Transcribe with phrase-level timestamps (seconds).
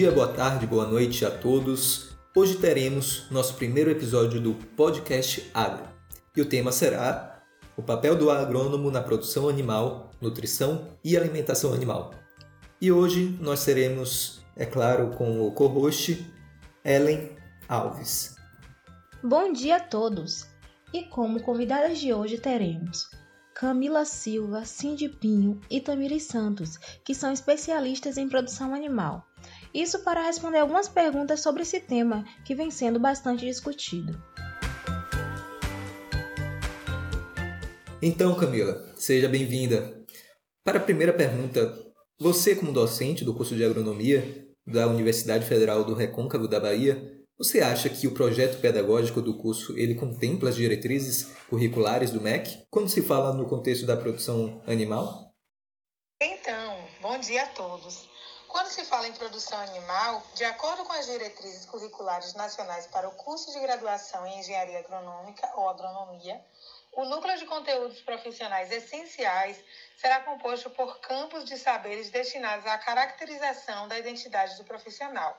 [0.00, 2.16] dia, boa tarde, boa noite a todos.
[2.34, 5.84] Hoje teremos nosso primeiro episódio do podcast Agro.
[6.34, 7.42] E o tema será
[7.76, 12.14] o papel do agrônomo na produção animal, nutrição e alimentação animal.
[12.80, 16.26] E hoje nós seremos, é claro, com o co-host
[16.82, 17.36] Ellen
[17.68, 18.36] Alves.
[19.22, 20.46] Bom dia a todos!
[20.94, 23.06] E como convidadas de hoje teremos
[23.60, 29.26] Camila Silva, Cindy Pinho e Tamires Santos, que são especialistas em produção animal.
[29.72, 34.20] Isso para responder algumas perguntas sobre esse tema que vem sendo bastante discutido.
[38.02, 40.04] Então, Camila, seja bem-vinda.
[40.64, 41.78] Para a primeira pergunta,
[42.18, 47.60] você, como docente do curso de agronomia da Universidade Federal do Recôncavo da Bahia, você
[47.60, 52.88] acha que o projeto pedagógico do curso ele contempla as diretrizes curriculares do MEC quando
[52.88, 55.29] se fala no contexto da produção animal?
[57.20, 58.08] Bom dia a todos.
[58.48, 63.12] Quando se fala em produção animal, de acordo com as diretrizes curriculares nacionais para o
[63.12, 66.42] curso de graduação em engenharia agronômica ou agronomia,
[66.92, 69.62] o núcleo de conteúdos profissionais essenciais
[69.98, 75.38] será composto por campos de saberes destinados à caracterização da identidade do profissional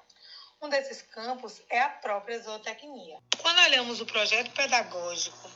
[0.62, 3.18] um desses campos é a própria zootecnia.
[3.42, 5.50] Quando olhamos o projeto pedagógico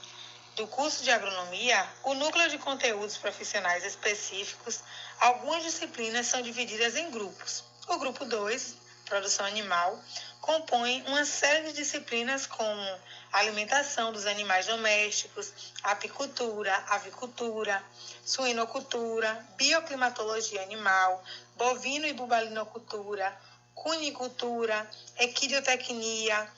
[0.55, 4.81] do curso de agronomia, o núcleo de conteúdos profissionais específicos,
[5.19, 7.63] algumas disciplinas são divididas em grupos.
[7.87, 9.99] O grupo 2, produção animal,
[10.39, 12.99] compõe uma série de disciplinas como
[13.33, 15.51] alimentação dos animais domésticos,
[15.83, 17.83] apicultura, avicultura,
[18.23, 21.21] suinocultura, bioclimatologia animal,
[21.57, 23.37] bovino e bubalinocultura,
[23.73, 24.89] cunicultura,
[25.19, 26.49] equidiotecnia,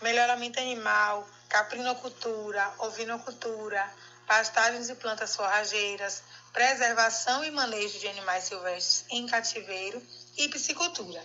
[0.00, 3.86] melhoramento animal, caprinocultura, ovinocultura,
[4.26, 10.02] pastagens e plantas forrageiras, preservação e manejo de animais silvestres em cativeiro
[10.38, 11.22] e piscicultura.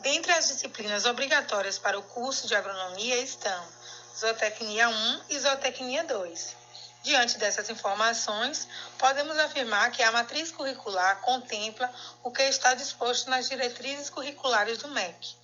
[0.00, 3.68] Dentre as disciplinas obrigatórias para o curso de agronomia estão
[4.14, 6.56] Zootecnia 1 e Zootecnia 2.
[7.02, 8.68] Diante dessas informações,
[8.98, 11.90] podemos afirmar que a matriz curricular contempla
[12.22, 15.36] o que está disposto nas diretrizes curriculares do MEC,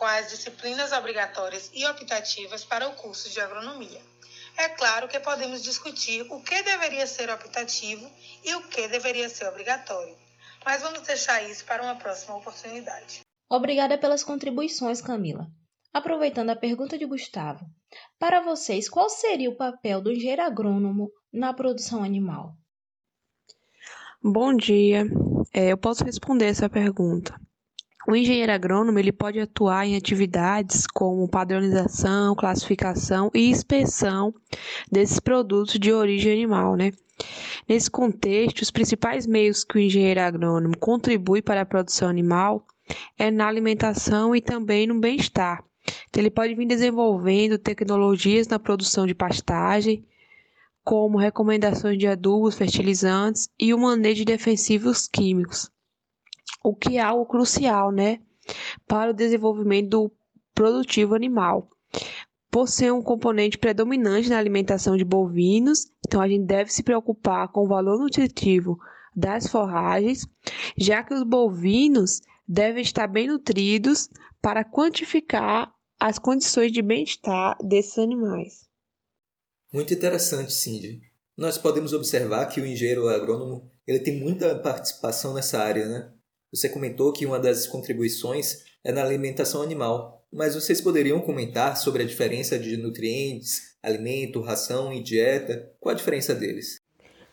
[0.00, 4.00] com as disciplinas obrigatórias e optativas para o curso de agronomia.
[4.56, 8.10] É claro que podemos discutir o que deveria ser optativo
[8.42, 10.16] e o que deveria ser obrigatório,
[10.64, 13.20] mas vamos deixar isso para uma próxima oportunidade.
[13.46, 15.46] Obrigada pelas contribuições, Camila.
[15.92, 17.66] Aproveitando a pergunta de Gustavo,
[18.18, 22.54] para vocês, qual seria o papel do engenheiro agrônomo na produção animal?
[24.22, 25.04] Bom dia,
[25.52, 27.38] é, eu posso responder essa pergunta.
[28.08, 34.34] O engenheiro agrônomo ele pode atuar em atividades como padronização, classificação e inspeção
[34.90, 36.92] desses produtos de origem animal, né?
[37.68, 42.66] Nesse contexto, os principais meios que o engenheiro agrônomo contribui para a produção animal
[43.18, 45.62] é na alimentação e também no bem-estar,
[46.08, 50.04] então, ele pode vir desenvolvendo tecnologias na produção de pastagem,
[50.84, 55.70] como recomendações de adubos, fertilizantes e o manejo de defensivos químicos,
[56.62, 58.20] o que é algo crucial, né,
[58.86, 60.12] para o desenvolvimento do
[60.54, 61.68] produtivo animal.
[62.50, 67.48] Por ser um componente predominante na alimentação de bovinos, então a gente deve se preocupar
[67.48, 68.76] com o valor nutritivo
[69.14, 70.26] das forragens,
[70.76, 74.08] já que os bovinos devem estar bem nutridos
[74.42, 78.68] para quantificar as condições de bem-estar desses animais.
[79.72, 81.00] Muito interessante, Cindy.
[81.36, 86.12] Nós podemos observar que o engenheiro agrônomo ele tem muita participação nessa área, né?
[86.52, 92.02] Você comentou que uma das contribuições é na alimentação animal, mas vocês poderiam comentar sobre
[92.02, 95.72] a diferença de nutrientes, alimento, ração e dieta?
[95.78, 96.79] Qual a diferença deles?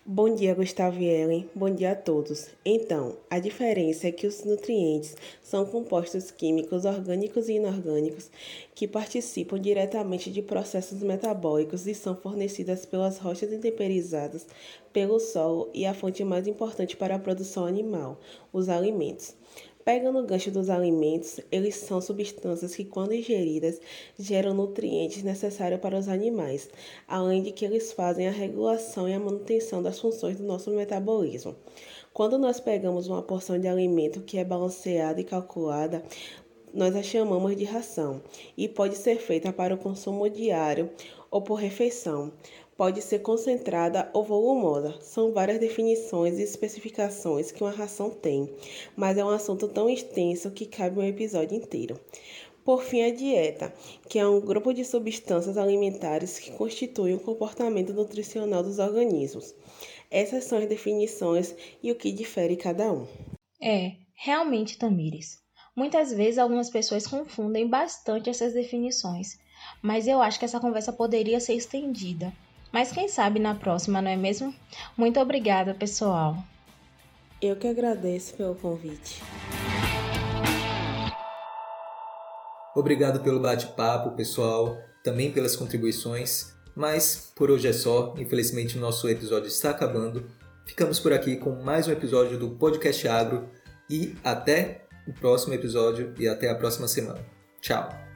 [0.10, 1.50] Bom dia, Gustavo e Ellen.
[1.54, 2.48] Bom dia a todos.
[2.64, 8.32] Então, a diferença é que os nutrientes são compostos químicos orgânicos e inorgânicos
[8.74, 14.48] que participam diretamente de processos metabólicos e são fornecidas pelas rochas intemperizadas,
[14.94, 18.18] pelo solo e a fonte mais importante para a produção animal,
[18.54, 19.36] os alimentos.
[19.88, 23.80] Pegando o gancho dos alimentos, eles são substâncias que, quando ingeridas,
[24.20, 26.70] geram nutrientes necessários para os animais,
[27.08, 31.56] além de que eles fazem a regulação e a manutenção das funções do nosso metabolismo.
[32.12, 36.04] Quando nós pegamos uma porção de alimento que é balanceada e calculada,
[36.74, 38.22] nós a chamamos de ração
[38.58, 40.90] e pode ser feita para o consumo diário
[41.30, 42.32] ou por refeição
[42.78, 44.96] pode ser concentrada ou volumosa.
[45.02, 48.54] São várias definições e especificações que uma ração tem,
[48.96, 52.00] mas é um assunto tão extenso que cabe um episódio inteiro.
[52.64, 53.74] Por fim, a dieta,
[54.10, 59.56] que é um grupo de substâncias alimentares que constitui o comportamento nutricional dos organismos.
[60.12, 63.08] Essas são as definições e o que difere cada um.
[63.62, 65.47] É, realmente, Tamires.
[65.78, 69.38] Muitas vezes algumas pessoas confundem bastante essas definições,
[69.80, 72.34] mas eu acho que essa conversa poderia ser estendida.
[72.72, 74.52] Mas quem sabe na próxima, não é mesmo?
[74.98, 76.36] Muito obrigada, pessoal.
[77.40, 79.22] Eu que agradeço pelo convite.
[82.76, 86.56] Obrigado pelo bate-papo, pessoal, também pelas contribuições.
[86.76, 90.26] Mas por hoje é só, infelizmente o nosso episódio está acabando.
[90.66, 93.48] Ficamos por aqui com mais um episódio do Podcast Agro
[93.88, 97.26] e até o próximo episódio e até a próxima semana.
[97.62, 98.07] Tchau!